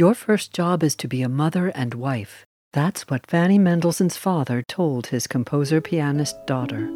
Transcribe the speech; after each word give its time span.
Your 0.00 0.14
first 0.14 0.54
job 0.54 0.82
is 0.82 0.96
to 0.96 1.08
be 1.08 1.20
a 1.20 1.28
mother 1.28 1.68
and 1.74 1.92
wife. 1.92 2.46
That's 2.72 3.02
what 3.10 3.26
Fanny 3.26 3.58
Mendelssohn's 3.58 4.16
father 4.16 4.62
told 4.62 5.08
his 5.08 5.26
composer 5.26 5.82
pianist 5.82 6.46
daughter. 6.46 6.86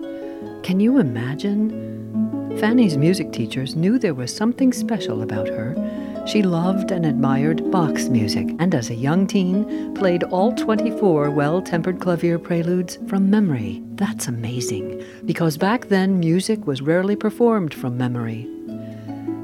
Can 0.62 0.80
you 0.80 0.96
imagine? 0.98 2.56
Fanny's 2.58 2.96
music 2.96 3.30
teachers 3.30 3.76
knew 3.76 3.98
there 3.98 4.14
was 4.14 4.34
something 4.34 4.72
special 4.72 5.20
about 5.20 5.48
her. 5.48 5.76
She 6.26 6.42
loved 6.42 6.92
and 6.92 7.04
admired 7.04 7.70
Bach's 7.70 8.08
music, 8.08 8.48
and 8.58 8.74
as 8.74 8.88
a 8.88 8.94
young 8.94 9.26
teen, 9.26 9.92
played 9.94 10.24
all 10.24 10.54
24 10.54 11.30
well 11.30 11.60
tempered 11.60 12.00
clavier 12.00 12.38
preludes 12.38 12.96
from 13.06 13.28
memory. 13.28 13.82
That's 13.96 14.28
amazing, 14.28 15.04
because 15.26 15.58
back 15.58 15.88
then 15.88 16.20
music 16.20 16.66
was 16.66 16.80
rarely 16.80 17.16
performed 17.16 17.74
from 17.74 17.98
memory. 17.98 18.48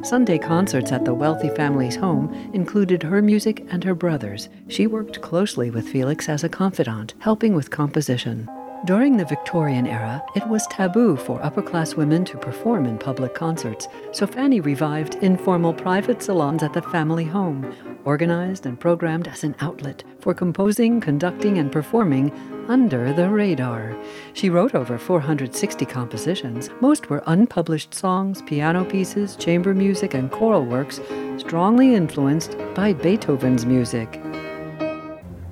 Sunday 0.03 0.39
concerts 0.39 0.93
at 0.93 1.05
the 1.05 1.13
wealthy 1.13 1.51
family's 1.51 1.97
home 1.97 2.33
included 2.55 3.03
her 3.03 3.21
music 3.21 3.67
and 3.71 3.85
her 3.85 3.95
brother's. 3.95 4.49
She 4.69 4.87
worked 4.87 5.21
closely 5.21 5.71
with 5.71 5.89
Felix 5.89 6.29
as 6.29 6.43
a 6.43 6.49
confidant, 6.49 7.15
helping 7.19 7.55
with 7.55 7.71
composition. 7.71 8.49
During 8.87 9.19
the 9.19 9.27
Victorian 9.27 9.87
era, 9.87 10.25
it 10.35 10.47
was 10.49 10.67
taboo 10.69 11.15
for 11.15 11.45
upper 11.45 11.61
class 11.61 11.97
women 11.97 12.25
to 12.25 12.39
perform 12.39 12.87
in 12.87 12.97
public 12.97 13.35
concerts, 13.35 13.89
so 14.11 14.27
Fanny 14.27 14.61
revived 14.61 15.17
informal 15.17 15.75
private 15.75 16.23
salons 16.23 16.63
at 16.63 16.73
the 16.73 16.81
family 16.81 17.27
home, 17.27 17.75
organized 18.07 18.65
and 18.65 18.81
programmed 18.81 19.29
as 19.29 19.45
an 19.45 19.55
outlet 19.61 20.03
for 20.19 20.33
composing, 20.33 20.99
conducting, 20.99 21.59
and 21.59 21.71
performing 21.71 22.33
under 22.69 23.13
the 23.13 23.29
radar. 23.29 23.95
She 24.33 24.49
wrote 24.49 24.75
over 24.75 24.97
460 24.97 25.85
compositions. 25.85 26.71
Most 26.81 27.11
were 27.11 27.23
unpublished 27.27 27.93
songs, 27.93 28.41
piano 28.43 28.87
pieces, 28.87 29.37
chamber 29.37 29.75
music, 29.75 30.15
and 30.15 30.31
choral 30.31 30.65
works, 30.65 31.01
strongly 31.37 31.95
influenced 31.95 32.57
by 32.75 32.95
Beethoven's 32.95 33.67
music. 33.67 34.19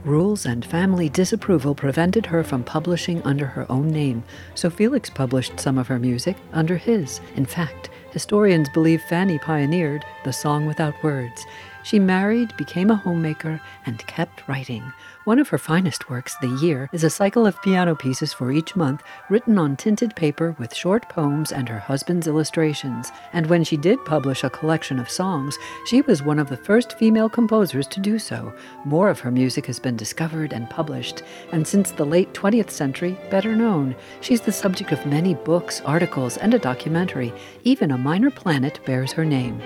Rules 0.05 0.47
and 0.47 0.65
family 0.65 1.09
disapproval 1.09 1.75
prevented 1.75 2.27
her 2.27 2.45
from 2.45 2.63
publishing 2.63 3.21
under 3.24 3.46
her 3.46 3.71
own 3.71 3.88
name, 3.88 4.23
so 4.55 4.71
Felix 4.71 5.10
published 5.10 5.59
some 5.59 5.77
of 5.77 5.88
her 5.88 5.99
music 5.99 6.37
under 6.52 6.77
his. 6.77 7.21
In 7.35 7.45
fact, 7.45 7.90
historians 8.13 8.68
believe 8.68 9.02
Fanny 9.02 9.38
pioneered 9.38 10.05
the 10.24 10.32
song 10.32 10.66
without 10.66 11.02
words. 11.02 11.45
She 11.82 11.98
married, 11.98 12.57
became 12.57 12.90
a 12.90 12.96
homemaker, 12.96 13.60
and 13.87 14.07
kept 14.07 14.46
writing. 14.48 14.93
One 15.24 15.38
of 15.38 15.48
her 15.51 15.59
finest 15.59 16.09
works, 16.09 16.34
The 16.40 16.48
Year, 16.62 16.88
is 16.93 17.04
a 17.04 17.10
cycle 17.10 17.46
of 17.46 17.60
piano 17.60 17.95
pieces 17.95 18.32
for 18.32 18.51
each 18.51 18.74
month, 18.74 19.02
written 19.29 19.59
on 19.59 19.76
tinted 19.76 20.16
paper 20.16 20.56
with 20.59 20.74
short 20.74 21.09
poems 21.10 21.52
and 21.52 21.68
her 21.68 21.79
husband's 21.79 22.26
illustrations. 22.26 23.12
And 23.34 23.46
when 23.46 23.62
she 23.62 23.76
did 23.76 24.02
publish 24.06 24.43
a 24.43 24.49
collection 24.49 24.99
of 24.99 25.10
songs, 25.10 25.59
she 25.87 26.01
was 26.01 26.23
one 26.23 26.38
of 26.38 26.49
the 26.49 26.56
first 26.56 26.99
female 26.99 27.29
composers 27.29 27.87
to 27.88 28.01
do 28.01 28.18
so. 28.18 28.54
More 28.87 29.10
of 29.10 29.21
her 29.21 29.30
music 29.30 29.66
has 29.66 29.79
been 29.79 29.96
discovered 29.96 30.54
and 30.54 30.71
published, 30.71 31.23
and 31.52 31.66
since 31.66 31.90
the 31.90 32.06
late 32.06 32.32
20th 32.32 32.71
century, 32.71 33.18
better 33.30 33.54
known. 33.54 33.95
She's 34.23 34.40
the 34.40 34.52
subject 34.52 34.93
of 34.93 35.04
many 35.04 35.34
books, 35.34 35.82
articles, 35.82 36.38
and 36.38 36.54
a 36.54 36.59
documentary. 36.59 37.34
Even 37.65 37.90
a 37.90 37.99
minor 37.99 38.30
planet 38.30 38.80
bears 38.87 39.12
her 39.12 39.26
name. 39.26 39.60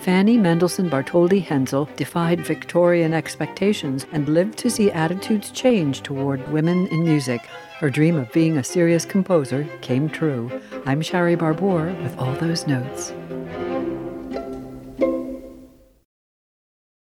Fanny 0.00 0.38
Mendelssohn 0.38 0.88
Bartholdy 0.88 1.42
Hensel 1.42 1.88
defied 1.96 2.40
Victorian 2.40 3.12
expectations 3.12 4.06
and 4.12 4.28
lived 4.28 4.56
to 4.58 4.70
see 4.70 4.90
attitudes 4.92 5.50
change 5.50 6.02
toward 6.02 6.46
women 6.52 6.86
in 6.88 7.04
music. 7.04 7.42
Her 7.78 7.90
dream 7.90 8.16
of 8.16 8.32
being 8.32 8.56
a 8.56 8.64
serious 8.64 9.04
composer 9.04 9.68
came 9.80 10.08
true. 10.08 10.50
I'm 10.86 11.02
Shari 11.02 11.34
Barbour 11.34 11.92
with 12.02 12.16
all 12.18 12.32
those 12.34 12.66
notes. 12.66 13.12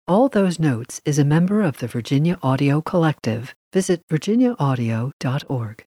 All 0.08 0.28
Those 0.28 0.58
Notes 0.58 1.00
is 1.04 1.20
a 1.20 1.24
member 1.24 1.62
of 1.62 1.78
the 1.78 1.86
Virginia 1.86 2.36
Audio 2.42 2.80
Collective. 2.80 3.54
Visit 3.72 4.02
virginiaaudio.org. 4.08 5.84